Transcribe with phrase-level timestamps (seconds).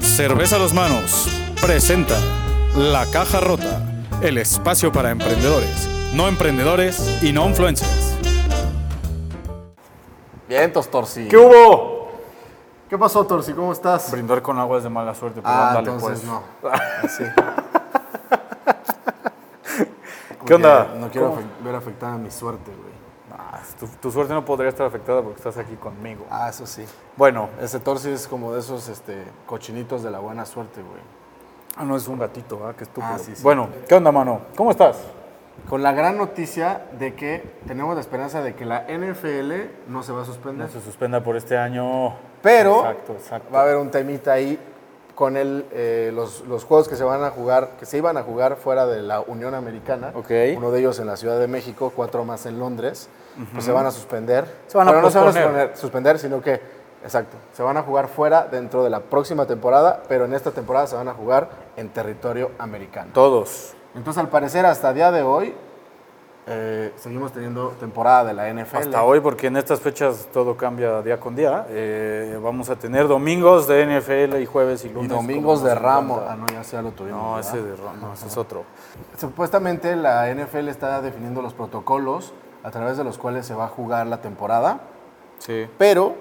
[0.00, 1.28] Cerveza a los manos
[1.60, 2.16] presenta
[2.76, 3.82] La Caja Rota,
[4.22, 8.14] el espacio para emprendedores, no emprendedores y no influencers.
[10.48, 11.26] Bien, Torsi.
[11.28, 12.08] ¿Qué hubo?
[12.88, 13.52] ¿Qué pasó, Torsi?
[13.52, 14.10] ¿Cómo estás?
[14.12, 16.24] Brindar con agua es de mala suerte, pero Ah, ándale entonces pues.
[16.24, 16.42] no.
[17.02, 17.24] Así.
[20.46, 20.86] ¿Qué onda?
[21.00, 22.95] No quiero ver afectada mi suerte, güey.
[23.78, 26.24] Tu, tu suerte no podría estar afectada porque estás aquí conmigo.
[26.30, 26.84] Ah, eso sí.
[27.16, 31.02] Bueno, Ese Torsi es como de esos este, cochinitos de la buena suerte, güey.
[31.76, 32.74] ah, no es un gatito, ¿ah?
[32.76, 33.12] Qué estúpido.
[33.14, 33.42] Ah, sí, sí.
[33.42, 34.40] Bueno, ¿qué onda, mano?
[34.56, 34.98] ¿Cómo estás?
[35.68, 39.52] Con la gran noticia de que tenemos la esperanza de que la NFL
[39.88, 40.66] no se va a suspender.
[40.66, 42.14] No se suspenda por este año.
[42.42, 43.52] Pero Exacto, exacto.
[43.52, 44.58] va a haber un temita ahí
[45.14, 48.22] con el, eh, los, los juegos que se van a jugar, que se iban a
[48.22, 50.10] jugar fuera de la Unión Americana.
[50.14, 50.30] Ok.
[50.58, 53.08] Uno de ellos en la Ciudad de México, cuatro más en Londres.
[53.52, 54.44] Pues se van a suspender.
[54.66, 56.60] Se van a Pero no se van a suspender, suspender, sino que,
[57.04, 60.86] exacto, se van a jugar fuera dentro de la próxima temporada, pero en esta temporada
[60.86, 63.10] se van a jugar en territorio americano.
[63.12, 63.74] Todos.
[63.94, 65.54] Entonces, al parecer, hasta día de hoy,
[66.48, 68.76] eh, seguimos teniendo temporada de la NFL.
[68.76, 71.66] Hasta hoy, porque en estas fechas todo cambia día con día.
[71.68, 75.10] eh, vamos a tener domingos de NFL y jueves y Y lunes.
[75.10, 76.32] domingos como de encanta.
[76.32, 77.20] Ah, no, ya sea lo tuvimos.
[77.20, 77.50] No, ¿verdad?
[77.56, 78.64] ese de Ramos, no, ese es otro.
[79.18, 82.32] Supuestamente la NFL está definiendo los protocolos
[82.66, 84.80] a través de los cuales se va a jugar la temporada,
[85.38, 85.68] Sí.
[85.78, 86.14] pero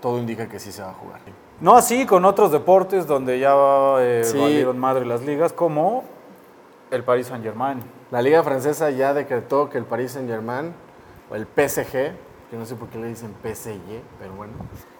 [0.00, 1.18] todo indica que sí se va a jugar.
[1.60, 3.52] No así con otros deportes donde ya
[3.98, 4.38] eh, Sí.
[4.38, 6.04] valieron madre las ligas, como
[6.92, 7.80] el Paris Saint Germain.
[8.12, 10.72] La Liga Francesa ya decretó que el Paris Saint-Germain,
[11.30, 12.12] o el PSG,
[12.50, 14.52] que no sé por qué le dicen PSG, pero bueno,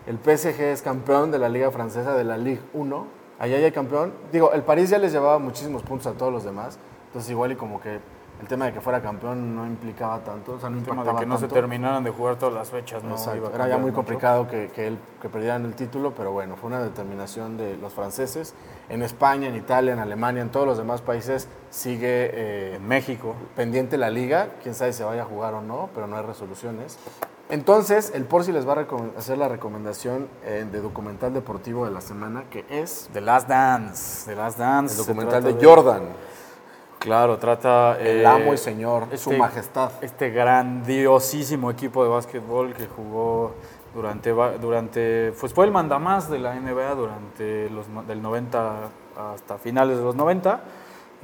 [0.07, 3.07] el PSG es campeón de la Liga Francesa de la Ligue 1.
[3.39, 4.15] Allá ya hay campeón.
[4.33, 7.57] Digo, el París ya les llevaba muchísimos puntos a todos los demás, entonces igual y
[7.57, 8.01] como que
[8.43, 11.15] el tema de que fuera campeón no implicaba tanto, o sea, no El tema de
[11.15, 13.13] que no se terminaran de jugar todas las fechas, ¿no?
[13.13, 13.95] Exacto, Iba a Era ya muy mucho.
[13.95, 17.93] complicado que, que, él, que perdieran el título, pero bueno, fue una determinación de los
[17.93, 18.55] franceses.
[18.89, 23.37] En España, en Italia, en Alemania, en todos los demás países sigue eh, En México.
[23.55, 24.49] pendiente la liga.
[24.61, 26.99] Quién sabe si se vaya a jugar o no, pero no hay resoluciones.
[27.49, 28.87] Entonces, el Porci les va a
[29.19, 34.25] hacer la recomendación eh, de documental deportivo de la semana, que es The Last Dance.
[34.29, 35.01] The Last Dance.
[35.01, 36.03] el documental de Jordan,
[37.03, 37.99] Claro, trata...
[37.99, 39.91] el eh, amo y señor, su este- majestad.
[40.01, 43.55] Este grandiosísimo equipo de básquetbol que jugó
[43.93, 48.73] durante, durante pues fue el mandamás de la NBA durante los del 90
[49.35, 50.61] hasta finales de los 90.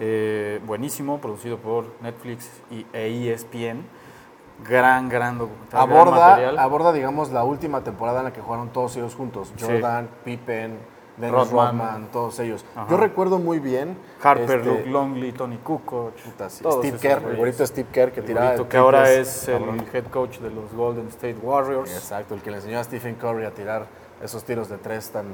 [0.00, 3.84] Eh, buenísimo, producido por Netflix y, e ESPN.
[4.68, 5.80] Gran, gran documental.
[5.80, 9.52] Aborda, aborda, digamos, la última temporada en la que jugaron todos ellos juntos.
[9.56, 9.64] Sí.
[9.64, 10.78] Jordan, Pippen,
[11.18, 11.66] Dennis Rodman.
[11.78, 12.64] Rodman, todos ellos.
[12.76, 12.86] Ajá.
[12.90, 13.96] Yo recuerdo muy bien...
[14.22, 16.12] Harper, este, Luke Longley, Tony Kukoc.
[16.14, 18.68] puta, sí, Steve Kerr, el bonito Steve Kerr que tiraba...
[18.68, 19.62] que ahora es el
[19.92, 21.90] head coach de los Golden State Warriors.
[21.92, 23.86] Exacto, el que le enseñó a Stephen Curry a tirar
[24.22, 25.26] esos tiros de tres tan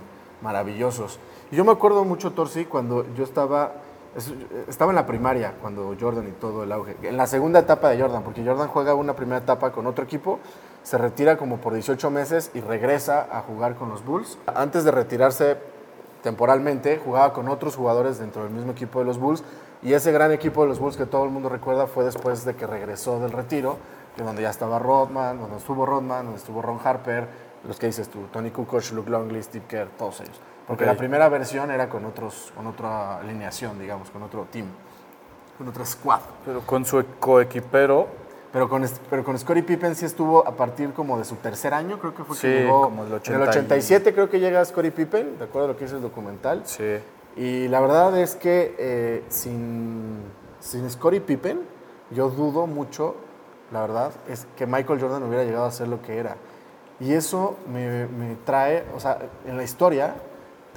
[0.43, 1.19] maravillosos.
[1.51, 3.73] Y yo me acuerdo mucho, Torsi, cuando yo estaba,
[4.17, 4.33] es-
[4.69, 6.97] estaba en la primaria, cuando Jordan y todo el auge.
[7.03, 10.39] En la segunda etapa de Jordan, porque Jordan juega una primera etapa con otro equipo,
[10.83, 14.37] se retira como por 18 meses y regresa a jugar con los Bulls.
[14.47, 15.57] Antes de retirarse
[16.25, 19.45] temporalmente, jugaba con otros jugadores dentro del mismo equipo de los Bulls.
[19.83, 22.57] Y ese gran equipo de los Bulls que todo el mundo recuerda fue después de
[22.57, 23.77] que regresó del retiro,
[24.17, 27.29] donde ya estaba Rodman, donde estuvo Rodman, donde estuvo Ron Harper,
[27.69, 30.41] los que dices tú, Tony Kukoc, Luke Longley, Steve Kerr, todos ellos.
[30.67, 34.67] Porque la primera versión era con, otros, con otra alineación, digamos, con otro team,
[35.59, 36.21] con otra squad.
[36.47, 38.09] Pero con su coequipero,
[38.55, 41.99] Pero con, pero con Scottie Pippen sí estuvo a partir como de su tercer año,
[41.99, 42.83] creo que fue que Sí, llegó.
[42.85, 45.73] como el en 80 el y- 87 creo que llega Scottie Pippen, de acuerdo a
[45.73, 46.63] lo que dice el documental.
[46.65, 46.99] sí.
[47.37, 50.21] Y la verdad es que eh, sin,
[50.61, 51.63] sin Scottie Pippen,
[52.13, 53.17] yo dudo mucho,
[53.73, 56.37] la verdad, es que Michael Jordan hubiera llegado a ser lo que era.
[57.01, 60.15] Y eso me, me trae, o sea, en la historia,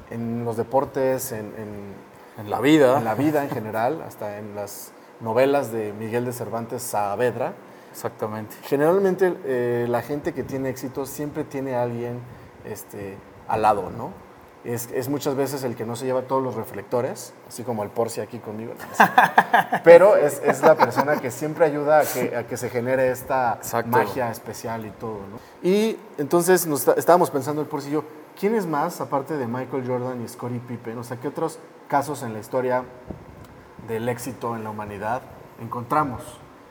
[0.09, 1.93] en los deportes, en, en-
[2.39, 2.97] En la vida.
[2.97, 7.53] en la vida en general, hasta en las novelas de Miguel de Cervantes Saavedra,
[7.91, 8.55] Exactamente.
[8.63, 12.19] generalmente eh, la gente que tiene éxito siempre tiene a alguien
[12.65, 13.17] este,
[13.47, 14.11] al lado, ¿no?
[14.63, 17.89] Es, es muchas veces el que no se lleva todos los reflectores, así como el
[17.89, 18.73] Porci aquí conmigo.
[19.85, 23.53] Pero es, es la persona que siempre ayuda a que, a que se genere esta
[23.53, 23.91] Exacto.
[23.97, 25.39] magia especial y todo, ¿no?
[25.69, 28.03] Y entonces nos está- estábamos pensando el Porci y yo,
[28.37, 30.97] ¿quién es más, aparte de Michael Jordan y Scottie Pippen?
[30.97, 32.83] O sea, ¿qué otros casos en la historia
[33.87, 35.21] del éxito en la humanidad
[35.61, 36.21] encontramos?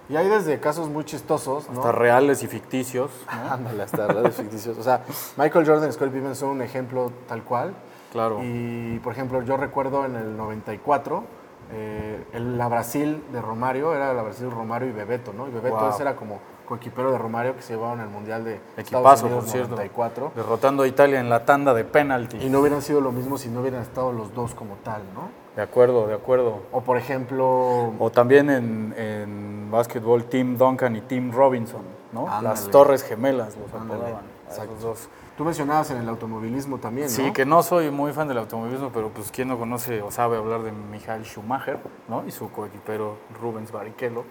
[0.09, 1.81] Y hay desde casos muy chistosos, ¿no?
[1.81, 3.11] Hasta reales y ficticios.
[3.51, 4.79] Ándale, hasta redes ficticios.
[4.79, 5.03] O sea,
[5.37, 7.75] Michael Jordan y Scottie Pippen son un ejemplo tal cual.
[8.13, 8.39] Claro.
[8.43, 11.25] Y, por ejemplo, yo recuerdo en el 94,
[11.73, 15.49] eh, el- la Brasil de Romario, era la Brasil Romario y Bebeto, ¿no?
[15.49, 15.89] Y Bebeto Wow.
[15.91, 19.45] ese era como coequipero de Romario que se llevaron al Mundial de Equipazo, Estados Unidos
[19.45, 19.71] por cierto.
[19.77, 20.33] 94.
[20.35, 22.39] Derrotando a Italia en la tanda de penalti.
[22.39, 25.29] Y no hubieran sido lo mismo si no hubieran estado los dos como tal, ¿no?
[25.55, 26.61] De acuerdo, de acuerdo.
[26.73, 31.83] O por ejemplo, O también en, en básquetbol, Tim Duncan y Tim Robinson,
[32.13, 32.23] ¿no?
[32.29, 32.49] Ándale.
[32.49, 35.09] Las torres gemelas los a esos dos.
[35.37, 37.13] tú mencionabas en el automovilismo también, ¿no?
[37.13, 40.37] Sí, que no soy muy fan del automovilismo, pero pues quién no conoce o sabe
[40.37, 41.79] hablar de Michael Schumacher,
[42.09, 42.25] ¿no?
[42.27, 44.25] Y su coequipero Rubens Barrichello,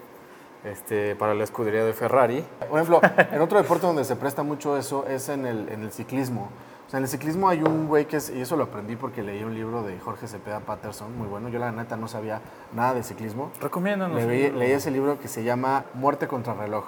[0.64, 2.44] este, para la escudería de Ferrari.
[2.68, 3.00] Por ejemplo,
[3.30, 6.48] en otro deporte donde se presta mucho eso es en el, en el ciclismo.
[6.86, 9.22] O sea, en el ciclismo hay un güey que es, y eso lo aprendí porque
[9.22, 11.48] leí un libro de Jorge Cepeda Patterson, muy bueno.
[11.48, 12.40] Yo la neta no sabía
[12.72, 13.50] nada de ciclismo.
[13.60, 14.22] Recomiéndanos.
[14.22, 16.84] Leí, ese libro que se llama Muerte contra reloj.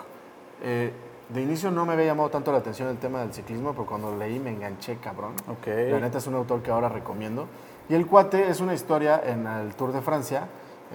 [0.62, 0.92] Eh,
[1.30, 4.16] de inicio no me había llamado tanto la atención el tema del ciclismo, pero cuando
[4.16, 5.32] leí me enganché, cabrón.
[5.48, 5.66] Ok.
[5.90, 7.46] La neta es un autor que ahora recomiendo.
[7.88, 10.46] Y El Cuate es una historia en el Tour de Francia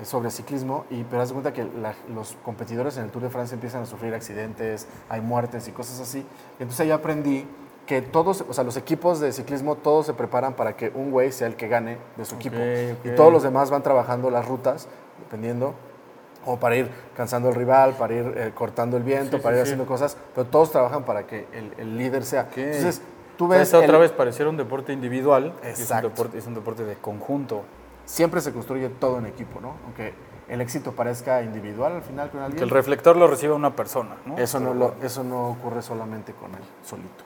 [0.01, 3.23] eh, sobre ciclismo, y, pero haz de cuenta que la- los competidores en el Tour
[3.23, 6.25] de Francia empiezan a sufrir accidentes, hay muertes y cosas así.
[6.53, 7.45] Entonces ahí aprendí
[7.85, 11.31] que todos, o sea, los equipos de ciclismo, todos se preparan para que un güey
[11.31, 12.55] sea el que gane de su equipo.
[13.03, 14.87] Y todos los demás van trabajando las rutas,
[15.19, 15.73] dependiendo,
[16.45, 19.59] o para ir cansando al rival, para ir eh, cortando el viento, Sí, para sí,
[19.59, 19.71] ir sí.
[19.73, 22.43] haciendo cosas, pero todos trabajan para que el, el líder sea.
[22.51, 22.57] Ok.
[22.57, 23.01] Entonces,
[23.37, 23.73] tú ves...
[23.73, 25.53] otra vez pareciera un deporte individual.
[25.63, 27.63] y Es un, deporte, es un deporte de conjunto.
[28.05, 29.75] siempre se construye todo en equipo, ¿no?
[29.85, 30.13] Aunque
[30.49, 32.57] el éxito parezca individual al final con alguien.
[32.57, 34.37] Que el reflector lo reciba una persona, ¿no?
[34.37, 37.23] eso, no lo- eso no ocurre solamente con él, solito.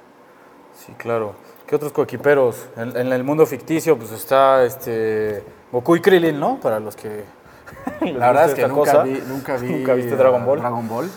[0.85, 1.33] Sí, claro.
[1.65, 2.67] ¿Qué otros coequiperos?
[2.77, 6.59] En, en el mundo ficticio, pues está este Goku y Krillin, ¿no?
[6.59, 7.25] Para los que.
[8.01, 9.03] La verdad es que nunca cosa.
[9.03, 9.69] vi, nunca vi.
[9.69, 10.59] ¿Nunca viste Dragon Ball?
[10.59, 11.09] Dragon Ball.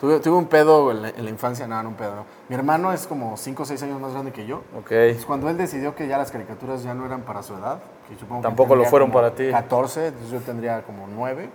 [0.00, 2.26] Tuve, tuve un pedo en la, en la infancia, nada, no un pedo, no.
[2.48, 4.58] Mi hermano es como 5 o 6 años más grande que yo.
[4.76, 4.90] Ok.
[4.90, 7.78] Entonces, cuando él decidió que ya las caricaturas ya no eran para su edad,
[8.08, 9.50] que supongo que Tampoco lo fueron para ti.
[9.50, 11.48] 14, entonces yo tendría como 9.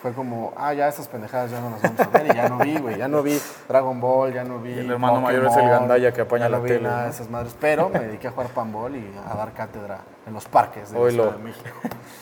[0.00, 2.26] Fue como, ah, ya esas pendejadas ya no las vamos a ver.
[2.26, 2.96] Y ya no vi, güey.
[2.98, 3.36] Ya no vi
[3.68, 4.72] Dragon Ball, ya no vi.
[4.72, 7.10] El hermano mayor es el gandalla que apaña ya la no vi tele, nada de
[7.10, 7.56] esas madres.
[7.60, 11.10] Pero me dediqué a jugar panball y a dar cátedra en los parques de la.
[11.10, 11.68] Ciudad de México.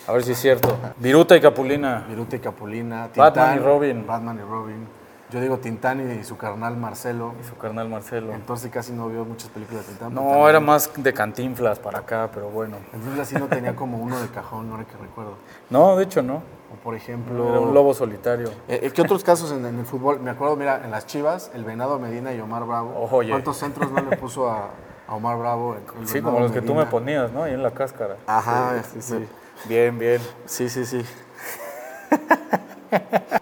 [0.06, 0.75] A ver si es cierto.
[0.99, 2.05] Viruta y Capulina.
[2.08, 4.06] Viruta y Capulina, Batman y Robin.
[4.06, 4.88] Batman y Robin.
[5.28, 7.34] Yo digo Tintán y su carnal Marcelo.
[7.43, 8.32] Y su carnal Marcelo.
[8.32, 10.14] Entonces casi no vio muchas películas de Tintán.
[10.14, 12.76] No, también- era más de cantinflas para acá, pero bueno.
[12.94, 15.34] Entonces así no tenía como uno de cajón, ahora que recuerdo.
[15.69, 16.43] No, de hecho no.
[16.72, 17.48] O por ejemplo...
[17.48, 18.48] Era un lobo solitario.
[18.68, 20.18] Eh, eh, ¿Qué otros casos en, en el fútbol?
[20.20, 23.08] Me acuerdo, mira, en las Chivas, el Venado Medina y Omar Bravo.
[23.10, 23.30] Oye.
[23.30, 24.70] ¿Cuántos centros no le puso a,
[25.06, 25.74] a Omar Bravo?
[25.74, 27.44] el- el Sí, como los que tú me ponías, ¿no?
[27.44, 28.16] Ahí en la cáscara.
[28.26, 29.26] Ajá, sí, sí.
[29.68, 30.20] Bien, bien.
[30.46, 31.04] Sí, sí, sí.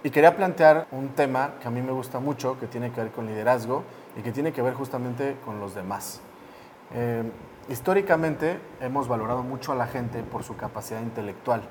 [0.02, 3.10] y quería plantear un tema que a mí me gusta mucho, que tiene que ver
[3.10, 3.82] con liderazgo
[4.16, 6.20] y que tiene que ver justamente con los demás.
[6.94, 7.22] Eh,
[7.68, 11.62] históricamente hemos valorado mucho a la gente por su capacidad intelectual.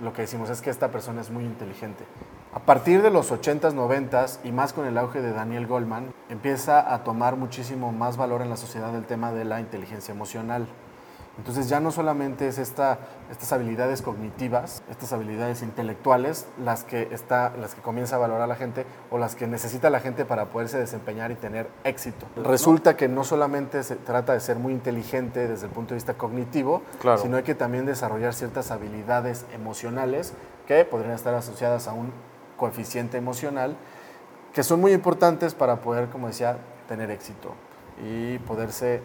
[0.00, 2.04] Lo que decimos es que esta persona es muy inteligente.
[2.52, 6.92] A partir de los 80s, 90s y más con el auge de Daniel Goldman, empieza
[6.94, 10.66] a tomar muchísimo más valor en la sociedad el tema de la inteligencia emocional.
[11.38, 12.98] Entonces ya no solamente es esta,
[13.30, 18.56] estas habilidades cognitivas, estas habilidades intelectuales, las que, está, las que comienza a valorar la
[18.56, 22.26] gente o las que necesita la gente para poderse desempeñar y tener éxito.
[22.36, 26.14] Resulta que no solamente se trata de ser muy inteligente desde el punto de vista
[26.14, 27.18] cognitivo, Claro.
[27.18, 30.32] sino hay que también desarrollar ciertas habilidades emocionales
[30.66, 32.12] que podrían estar asociadas a un
[32.56, 33.76] coeficiente emocional
[34.54, 36.56] que son muy importantes para poder, como decía,
[36.88, 37.52] tener éxito
[38.02, 39.02] y poderse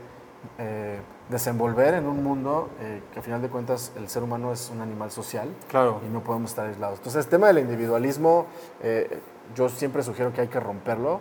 [0.58, 1.00] eh,
[1.30, 4.82] desenvolver en un mundo eh, que a final de cuentas el ser humano es un
[4.82, 6.02] animal social Claro.
[6.06, 7.00] y no podemos estar aislados.
[7.00, 8.48] Entonces el tema del individualismo
[8.82, 9.20] eh,
[9.56, 11.20] yo siempre sugiero que hay que romperlo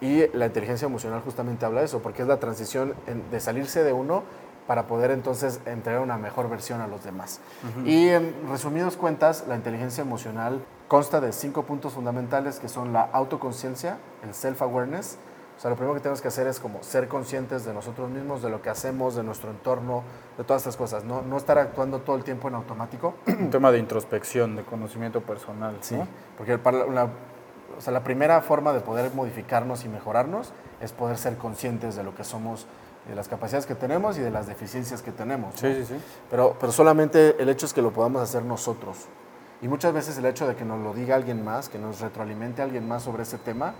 [0.00, 3.84] y la inteligencia emocional justamente habla de eso, porque es la transición en- de salirse
[3.84, 4.22] de uno
[4.66, 7.40] para poder entonces entregar una mejor versión a los demás.
[7.84, 13.02] Y en resumidas cuentas, la inteligencia emocional consta de cinco puntos fundamentales que son la
[13.02, 15.16] autoconciencia, el self-awareness.
[15.62, 18.50] Sea, lo primero que tenemos que hacer es como ser conscientes de nosotros mismos, de
[18.50, 20.02] lo que hacemos, de nuestro entorno,
[20.36, 21.04] de todas estas cosas.
[21.04, 23.14] No, no estar actuando todo el tiempo en automático.
[23.28, 25.76] Un tema de introspección, de conocimiento personal.
[25.80, 26.08] Sí, ¿no?
[26.36, 27.04] porque para la,
[27.78, 32.02] o sea, la primera forma de poder modificarnos y mejorarnos es poder ser conscientes de
[32.02, 32.66] lo que somos,
[33.06, 35.54] de las capacidades que tenemos y de las deficiencias que tenemos.
[35.54, 35.60] ¿no?
[35.60, 36.04] Sí, sí, sí.
[36.28, 39.06] Pero, pero solamente el hecho es que lo podamos hacer nosotros.
[39.60, 42.62] Y muchas veces el hecho de que nos lo diga alguien más, que nos retroalimente
[42.62, 43.74] alguien más sobre ese tema,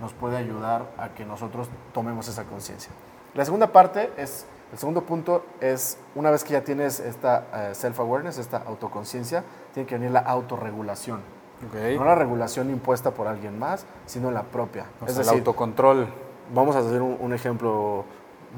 [0.00, 2.92] nos puede ayudar a que nosotros tomemos esa conciencia.
[3.34, 7.74] La segunda parte es, el segundo punto es, una vez que ya tienes esta eh,
[7.74, 11.20] self-awareness, esta autoconciencia, tiene que venir la autorregulación.
[11.66, 11.98] Ok.
[11.98, 14.86] No la regulación impuesta por alguien más, sino la propia.
[15.00, 16.06] O es sea, el decir, autocontrol.
[16.54, 18.04] vamos a hacer un, un ejemplo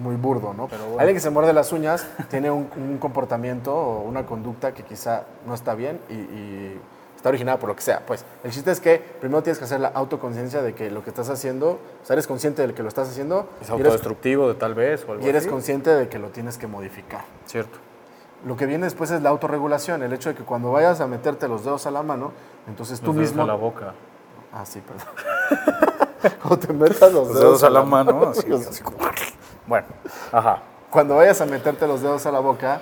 [0.00, 0.68] muy burdo, ¿no?
[0.68, 0.98] Pero bueno.
[1.00, 5.24] Alguien que se muerde las uñas tiene un, un comportamiento o una conducta que quizá
[5.46, 6.80] no está bien y, y
[7.28, 8.00] está originada por lo que sea.
[8.06, 11.10] Pues el chiste es que primero tienes que hacer la autoconciencia de que lo que
[11.10, 14.48] estás haciendo, o sea, eres consciente de que lo estás haciendo Es y eres, autodestructivo
[14.48, 15.50] de tal vez o algo y eres así.
[15.50, 17.22] consciente de que lo tienes que modificar.
[17.46, 17.78] Cierto.
[18.44, 21.48] Lo que viene después es la autorregulación, el hecho de que cuando vayas a meterte
[21.48, 22.32] los dedos a la mano,
[22.68, 23.42] entonces tú Los dedos mismo...
[23.42, 23.94] a la boca.
[24.52, 26.38] Ah, sí, perdón.
[26.42, 28.50] cuando te metas los, Los dedos a la mano, así.
[28.68, 28.96] así como-
[29.66, 29.86] Bueno,
[30.32, 30.62] ajá.
[30.90, 32.80] Cuando vayas a meterte los dedos a la boca,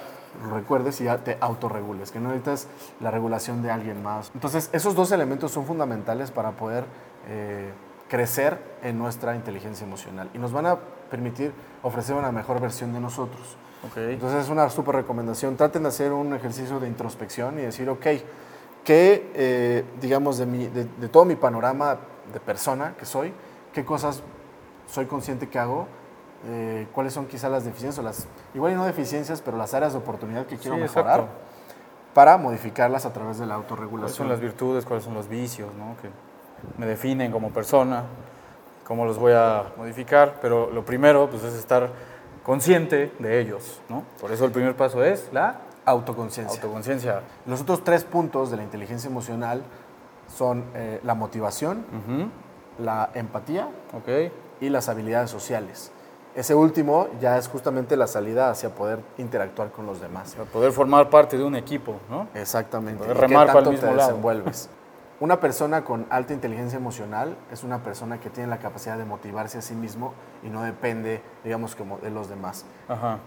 [0.51, 2.69] recuerdes y ya te autorregules, que no necesitas
[3.01, 4.31] la regulación de alguien más.
[4.35, 6.85] Entonces, esos dos elementos son fundamentales para poder
[7.29, 7.73] eh,
[8.09, 10.79] crecer en nuestra inteligencia emocional y nos van a
[11.11, 11.53] permitir
[11.83, 13.57] ofrecer una mejor versión de nosotros.
[13.87, 13.97] Ok.
[13.99, 15.57] Entonces, es una súper recomendación.
[15.57, 18.07] Traten de hacer un ejercicio de introspección y decir, ok,
[18.85, 21.99] ¿qué, eh, digamos, de, mi, de, de todo mi panorama
[22.33, 23.33] de persona que soy,
[23.73, 24.23] qué cosas
[24.87, 25.87] soy consciente que hago?
[26.49, 29.93] Eh, cuáles son quizás las deficiencias o las, igual y no deficiencias, pero las áreas
[29.93, 31.39] de oportunidad que quiero Sí, mejorar exacto.
[32.15, 34.29] para modificarlas a través de la ¿Cuáles son autorregulación.
[34.29, 35.97] las virtudes, cuáles son los vicios, ¿no?
[36.01, 36.09] Que
[36.79, 38.05] me definen como persona,
[38.87, 41.91] cómo los voy a modificar, pero lo primero pues, es estar
[42.45, 44.05] consciente de ellos, ¿no?
[44.21, 46.61] Por eso el primer paso es la Autoconciencia.
[46.63, 47.21] autoconciencia.
[47.47, 49.63] Los otros tres puntos de la inteligencia emocional
[50.33, 54.33] son eh, la motivación, Ujú, la empatía Ok.
[54.61, 55.91] y las habilidades sociales.
[56.37, 60.35] Ese último ya es justamente la salida hacia poder interactuar con los demás.
[60.35, 62.29] Para poder formar parte de un equipo, ¿no?
[62.35, 63.03] Exactamente.
[63.03, 64.09] Poder ¿Y qué para el tanto mismo te lado.
[64.11, 64.69] desenvuelves?
[65.19, 69.57] Una persona con alta inteligencia emocional es una persona que tiene la capacidad de motivarse
[69.57, 70.13] a sí mismo
[70.43, 72.67] y no depende, digamos, como de los demás.
[72.87, 73.19] Ajá.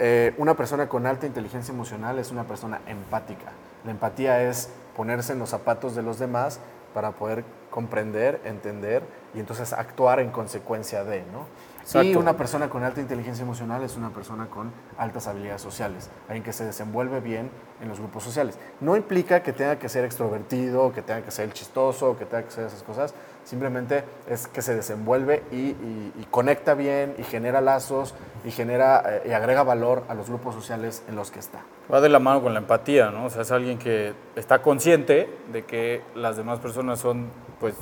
[0.00, 3.52] Eh, una persona con alta inteligencia emocional es una persona empática.
[3.84, 6.58] La empatía es ponerse en los zapatos de los demás
[6.94, 11.46] para poder comprender, entender y entonces actuar en consecuencia de, ¿no?
[11.84, 12.18] Y Exacto.
[12.18, 16.54] una persona con alta inteligencia emocional es una persona con altas habilidades sociales, alguien que
[16.54, 17.50] se desenvuelve bien
[17.82, 18.58] en los grupos sociales.
[18.80, 22.44] No implica que tenga que ser extrovertido, que tenga que ser el chistoso, que tenga
[22.44, 23.14] que ser esas cosas,
[23.44, 28.14] simplemente es que se desenvuelve y, y- y conecta bien y genera lazos
[28.46, 31.60] y genera eh, y agrega valor a los grupos sociales en los que está.
[31.92, 33.26] Va de la mano con la empatía, ¿no?
[33.26, 37.28] O sea, es alguien que está consciente de que las demás personas son,
[37.60, 37.74] pues,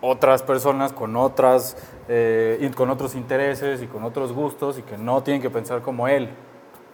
[0.00, 1.76] otras personas con otras,
[2.08, 6.08] eh, con otros intereses y con otros gustos y que no tienen que pensar como
[6.08, 6.30] él,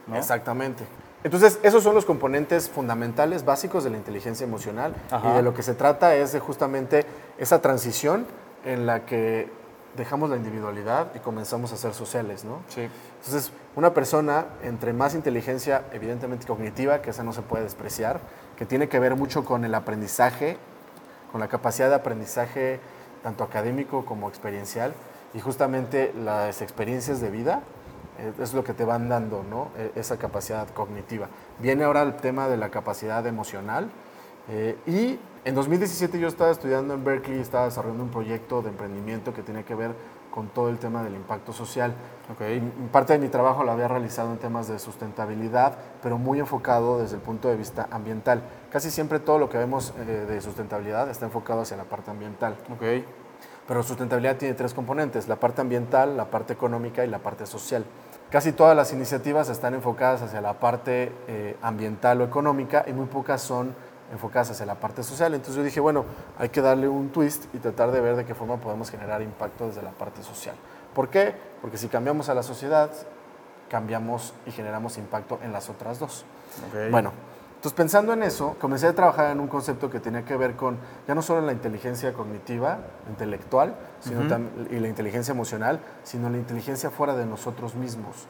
[0.07, 0.17] ¿no?
[0.17, 0.85] Exactamente.
[1.25, 4.95] Entonces, esos son los componentes fundamentales, básicos de la inteligencia emocional.
[5.11, 5.31] Ajá.
[5.31, 7.05] Y de lo que se trata es de justamente
[7.39, 8.27] esa transición
[8.65, 9.49] en la que
[9.97, 12.61] dejamos la individualidad y comenzamos a ser sociales, ¿no?
[12.69, 12.89] Sí.
[13.19, 18.21] Entonces, una persona entre más inteligencia, evidentemente cognitiva, que esa no se puede despreciar,
[18.57, 20.59] que tiene que ver mucho con el aprendizaje,
[21.33, 22.79] con la capacidad de aprendizaje
[23.27, 24.95] tanto académico como experiencial,
[25.35, 27.61] y justamente las experiencias de vida
[28.21, 29.71] eh, es lo que te van dando, ¿no?
[29.77, 31.27] Eh, esa capacidad cognitiva.
[31.59, 33.91] Viene ahora el tema de la capacidad emocional,
[34.49, 39.35] eh, y en 2017 yo estaba estudiando en Berkeley, estaba desarrollando un proyecto de emprendimiento
[39.35, 39.91] que tiene que ver
[40.37, 41.95] con todo el tema del impacto social.
[42.31, 42.43] Ok.
[42.43, 46.99] M- Parte de mi trabajo lo había realizado en temas de sustentabilidad, pero muy enfocado
[46.99, 48.43] desde el punto de vista ambiental.
[48.71, 52.55] Casi siempre todo lo que vemos eh, de sustentabilidad está enfocado hacia la parte ambiental.
[52.71, 52.83] Ok.
[53.67, 57.87] Pero sustentabilidad tiene tres componentes, la parte ambiental, la parte económica y la parte social.
[58.31, 63.07] Casi todas las iniciativas están enfocadas hacia la parte eh, ambiental o económica y muy
[63.07, 63.75] pocas son
[64.13, 65.35] enfocadas hacia la parte social.
[65.35, 66.05] Entonces yo dije, bueno,
[66.39, 69.67] hay que darle un twist y tratar de ver de qué forma podemos generar impacto
[69.67, 70.57] desde la parte social.
[70.95, 71.35] ¿Por qué?
[71.61, 72.91] Porque si cambiamos a la sociedad,
[73.69, 76.25] cambiamos y generamos impacto en las otras dos.
[76.91, 77.13] Bueno,
[77.57, 80.79] entonces pensando en eso, comencé a trabajar en un concepto que tenía que ver con
[81.09, 84.23] ya no solo la inteligencia cognitiva, intelectual, sino
[84.71, 88.27] y la inteligencia emocional, sino la inteligencia fuera de nosotros mismos,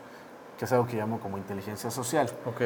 [0.59, 2.30] que es algo que llamo como inteligencia social.
[2.47, 2.62] Ok.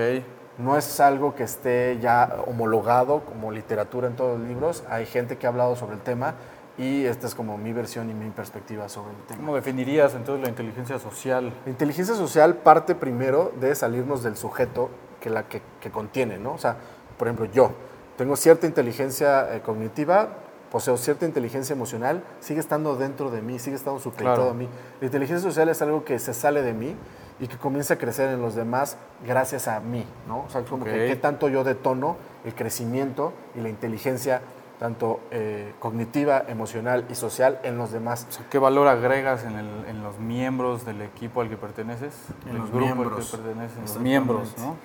[0.59, 5.39] No es algo que esté ya homologado como literatura en todos los libros, hay gente
[5.39, 6.35] que ha hablado sobre el tema
[6.77, 9.39] y esta es como mi versión y mi perspectiva sobre el tema.
[9.41, 11.53] ¿Cómo definirías entonces la inteligencia social?
[11.65, 14.91] La inteligencia social parte primero de salirnos del sujeto
[15.21, 16.53] que la que, que contiene, ¿no?
[16.55, 16.77] O sea,
[17.19, 17.73] por ejemplo, yo
[18.17, 20.29] tengo cierta inteligencia eh, cognitiva,
[20.71, 24.51] poseo cierta inteligencia emocional, sigue estando dentro de mí, sigue estando supeditado Claro.
[24.51, 24.69] a mí.
[25.01, 26.97] La inteligencia social es algo que se sale de mí
[27.41, 30.41] y que comienza a crecer en los demás gracias a mí, ¿no?
[30.47, 30.97] O sea, como que Ok.
[31.09, 34.43] qué tanto yo detono el crecimiento y la inteligencia
[34.79, 38.27] tanto eh, cognitiva, emocional y social en los demás.
[38.31, 42.15] O sea, ¿Qué valor agregas en, el- en los miembros del equipo al que perteneces?
[42.47, 43.19] En los los grupos miembros.
[43.19, 44.77] al que perteneces, en los miembros, ¿no?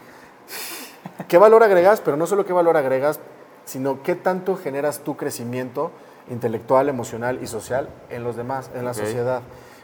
[1.28, 2.02] ¿Qué valor agregas?
[2.02, 3.20] Pero no solo qué valor agregas,
[3.64, 5.92] sino qué tanto generas tu crecimiento
[6.30, 9.42] intelectual, emocional y social en los demás, en la sociedad.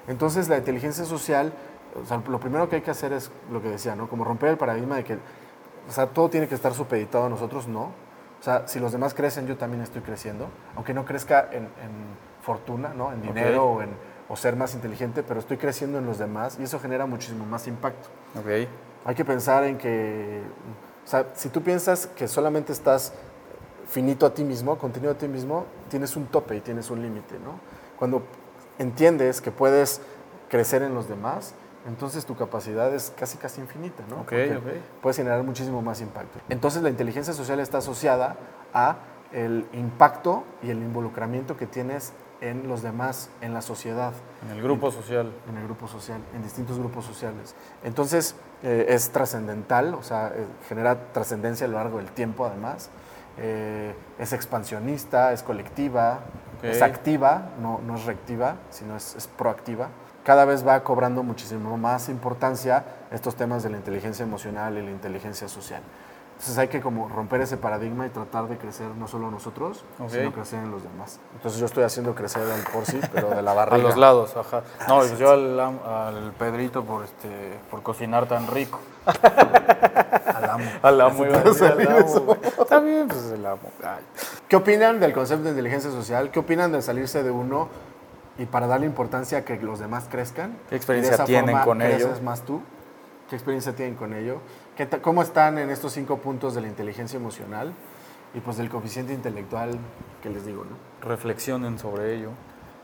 [0.08, 1.54] Entonces, la inteligencia social,
[1.96, 4.10] o sea, lo primero que hay que hacer es lo que decía, ¿no?
[4.10, 7.68] Como romper el paradigma de que, o sea, todo tiene que estar supeditado a nosotros,
[7.68, 7.92] no.
[8.40, 12.32] O sea, si los demás crecen, yo también estoy creciendo, aunque no crezca en, en
[12.42, 13.12] fortuna, ¿no?
[13.12, 13.90] En dinero o, en,
[14.30, 17.68] o ser más inteligente, pero estoy creciendo en los demás y eso genera muchísimo más
[17.68, 18.10] impacto.
[18.40, 18.68] Ok.
[19.06, 20.42] Hay que pensar en que,
[21.06, 23.14] o sea, si tú piensas que solamente estás
[23.88, 27.36] finito a ti mismo, contenido a ti mismo, tienes un tope y tienes un límite,
[27.40, 27.60] ¿no?
[28.00, 28.24] Cuando
[28.80, 30.02] entiendes que puedes
[30.50, 31.54] crecer en los demás,
[31.88, 34.18] entonces tu capacidad es casi casi infinita, ¿no?
[34.18, 35.02] Ok, Porque ok.
[35.02, 36.40] Puedes generar muchísimo más impacto.
[36.50, 38.36] Entonces la inteligencia social está asociada
[38.74, 38.98] a
[39.32, 44.64] el impacto y el involucramiento que tienes en los demás, en la sociedad En el
[44.64, 45.32] grupo social.
[45.48, 47.56] en el grupo social, en distintos grupos sociales.
[47.84, 52.90] Entonces, eh, es trascendental, o sea, eh, genera trascendencia a lo largo del tiempo además.
[53.38, 56.20] Eh, es expansionista, es colectiva,
[56.64, 59.90] es activa, no, no es reactiva, sino es, es proactiva.
[60.24, 64.92] Cada vez va cobrando muchísimo más importancia estos temas de la inteligencia emocional y la
[64.92, 65.82] inteligencia social.
[66.34, 70.10] Entonces hay que como romper ese paradigma y tratar de crecer no solo nosotros, Ok.
[70.10, 71.20] sino crecer en los demás.
[71.36, 73.84] Entonces yo estoy haciendo crecer al Porci, pero de la A barriga.
[73.88, 74.64] los lados, ajá.
[74.88, 78.80] No, pues yo al, al Pedrito por este por cocinar tan rico.
[80.36, 80.66] Al amo.
[80.82, 82.38] Al amo, iba a decir al amo.
[82.60, 83.62] Está bien, pues el amo.
[83.84, 84.04] Ay.
[84.48, 86.32] ¿Qué opinan del concepto de inteligencia social?
[86.32, 87.68] ¿Qué opinan de salirse de uno
[88.38, 90.58] y para darle importancia a que los demás crezcan?
[90.70, 92.10] ¿Qué experiencia Y de esa tienen forma con ello?
[92.24, 92.62] más tú?
[93.30, 94.42] ¿Qué experiencia tienen con ello?
[94.76, 97.74] ¿Qué ¿Cómo están en estos cinco puntos de la inteligencia emocional
[98.34, 99.78] y pues del coeficiente intelectual
[100.22, 101.08] que les digo, ¿no?
[101.08, 102.30] Reflexionen sobre ello.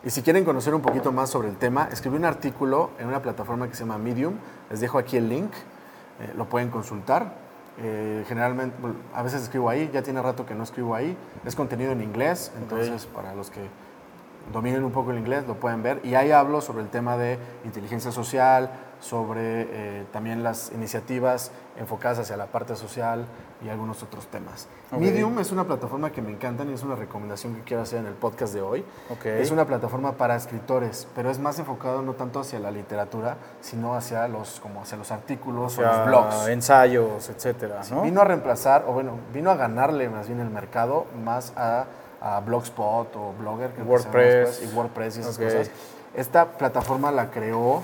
[0.03, 3.21] Y si quieren conocer un poquito más sobre el tema, escribí un artículo en una
[3.21, 4.35] plataforma que se llama Medium.
[4.69, 5.51] Les dejo aquí el link,
[6.19, 7.33] eh, lo pueden consultar.
[7.79, 8.75] Eh, generalmente,
[9.13, 11.17] a veces escribo ahí, ya tiene rato que no escribo ahí.
[11.45, 13.67] Es contenido en inglés, entonces para los que
[14.53, 15.99] dominen un poco el inglés lo pueden ver.
[16.03, 22.19] Y ahí hablo sobre el tema de inteligencia social, sobre eh, también las iniciativas enfocadas
[22.19, 23.25] hacia la parte social
[23.63, 24.67] y algunos otros temas.
[24.91, 28.07] Medium es una plataforma que me encanta y es una recomendación que quiero hacer en
[28.07, 28.85] el podcast de hoy.
[29.23, 33.95] Es una plataforma para escritores, pero es más enfocado no tanto hacia la literatura, sino
[33.95, 36.47] hacia los, como hacia los artículos O los blogs.
[36.47, 38.01] ensayos, etcétera, ¿no?
[38.01, 41.85] Vino a reemplazar, o bueno, vino a ganarle más bien el mercado más a,
[42.21, 44.47] a Blogspot o Blogger, creo que WordPress.
[44.47, 45.43] después, y WordPress y esas Ok.
[45.43, 45.71] cosas.
[46.15, 47.81] Esta plataforma la creó,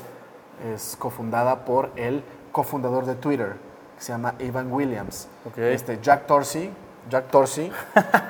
[0.73, 3.53] es cofundada por el cofundador de Twitter,
[3.97, 5.27] que se llama Ivan Williams.
[5.45, 5.57] Ok.
[5.59, 6.71] Este, Jack Dorsey,
[7.09, 7.71] Jack Dorsey,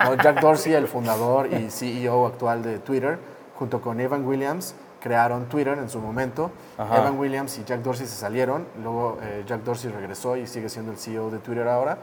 [0.04, 3.20] no, Jack Dorsey, el fundador y CEO actual de Twitter,
[3.56, 6.50] junto con Evan Williams, crearon Twitter en su momento.
[6.78, 7.00] Ajá.
[7.00, 10.94] Evan Williams y Jack Dorsey se salieron, luego eh, Jack Dorsey regresó y sigue siendo
[10.94, 11.98] el CEO de Twitter ahora.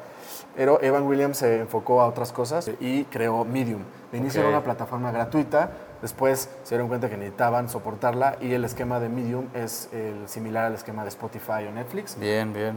[0.54, 3.84] Pero Evan Williams se enfocó a otras cosas y creó Medium.
[4.12, 5.70] De inicio era una plataforma gratuita,
[6.02, 10.66] después se dieron cuenta que necesitaban soportarla y el esquema de Medium es el similar
[10.66, 12.18] al esquema de Spotify o Netflix.
[12.18, 12.76] Bien, bien.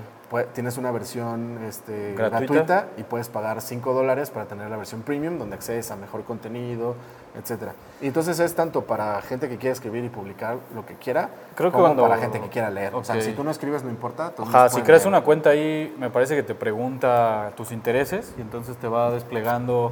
[0.56, 2.54] Tienes una versión este, ¿Gratuita?
[2.54, 6.24] gratuita y puedes pagar 5 dólares para tener la versión premium donde accedes a mejor
[6.24, 6.96] contenido,
[7.38, 7.70] etc.
[8.02, 11.70] Y entonces es tanto para gente que quiera escribir y publicar lo que quiera, Creo
[11.70, 12.96] que como cuando- para gente que quiera leer.
[12.96, 14.34] O sea, si tú no escribes no importa.
[14.40, 15.10] Ajá, si creas leer.
[15.10, 19.92] una cuenta ahí, me parece que te pregunta tus intereses y entonces te va desplegando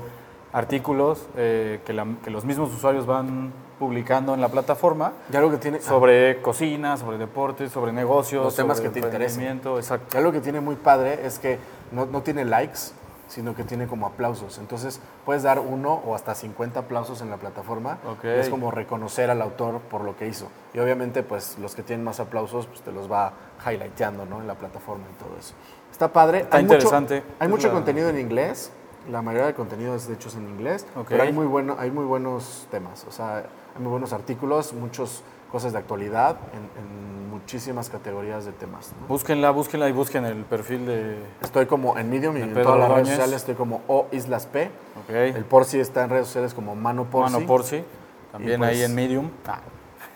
[0.53, 5.49] artículos eh, que, la- que los mismos usuarios van publicando en la plataforma Y algo
[5.49, 10.15] que tiene, sobre cocina, sobre deportes, sobre negocios, Los temas sobre que te emprendimiento, Exacto.
[10.15, 11.57] Y algo que tiene muy padre es que
[11.91, 12.79] no, no tiene likes,
[13.27, 14.57] sino que tiene como aplausos.
[14.59, 17.97] Entonces puedes dar uno o hasta 50 aplausos en la plataforma.
[18.05, 18.25] Ok.
[18.25, 20.47] Y es como reconocer al autor por lo que hizo.
[20.73, 23.33] Y obviamente pues los que tienen más aplausos pues te los va
[23.65, 24.41] highlighteando ¿no?
[24.41, 25.53] en la plataforma y todo eso.
[25.91, 26.39] Está padre.
[26.41, 27.23] Está hay mucho- interesante.
[27.39, 28.71] hay Es mucho la- contenido en inglés.
[29.09, 30.85] La mayoría del contenido es de hecho es en inglés.
[31.07, 33.05] Pero hay muy, bueno, hay muy buenos temas.
[33.07, 38.51] O sea, hay muy buenos artículos, muchas cosas de actualidad en, en muchísimas categorías de
[38.53, 38.93] temas.
[39.01, 39.07] ¿no?
[39.07, 41.17] Búsquenla, búsquenla y busquen el perfil de...
[41.41, 44.45] Estoy como en Medium y en Pedro todas las redes sociales estoy como O Islas
[44.45, 44.65] P.
[45.03, 45.09] Ok.
[45.09, 47.33] El Porci está en redes sociales como Mano Porci.
[47.33, 47.83] Mano Porci.
[48.31, 49.29] También pues- ahí en Medium.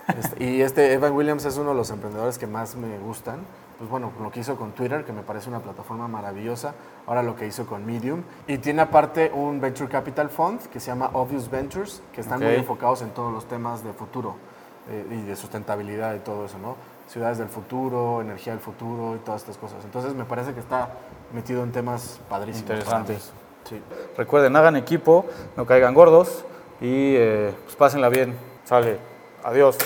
[0.07, 3.39] Este, y este Evan Williams es uno de los emprendedores que más me gustan.
[3.77, 6.75] Pues bueno, lo que hizo con Twitter, que me parece una plataforma maravillosa.
[7.07, 8.23] Ahora lo que hizo con Medium.
[8.47, 12.53] Y tiene aparte un Venture Capital Fund que se llama Obvious Ventures, que están muy
[12.53, 14.35] enfocados en todos los temas de futuro
[14.89, 16.75] eh, y de sustentabilidad y todo eso, ¿no?
[17.07, 19.83] Ciudades del futuro, energía del futuro y todas estas cosas.
[19.83, 20.89] Entonces me parece que está
[21.33, 22.69] metido en temas padrísimos.
[22.69, 23.31] Interesantes.
[23.65, 23.81] Sí.
[24.15, 25.25] Recuerden, hagan equipo,
[25.57, 26.45] no caigan gordos
[26.79, 28.35] y eh, pues pásenla bien.
[28.63, 29.14] Sale.
[29.45, 29.77] Adiós.